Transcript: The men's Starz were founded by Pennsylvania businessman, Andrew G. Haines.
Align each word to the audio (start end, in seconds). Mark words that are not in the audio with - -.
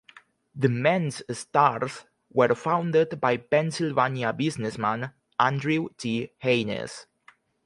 The 0.55 0.67
men's 0.67 1.21
Starz 1.29 2.05
were 2.31 2.55
founded 2.55 3.21
by 3.21 3.37
Pennsylvania 3.37 4.33
businessman, 4.33 5.13
Andrew 5.39 5.89
G. 5.95 6.31
Haines. 6.39 7.05